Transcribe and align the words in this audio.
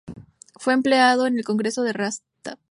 Fue 0.55 0.73
empleado 0.73 1.27
en 1.27 1.37
el 1.37 1.43
congreso 1.45 1.83
de 1.83 1.93
Rastatt. 1.93 2.57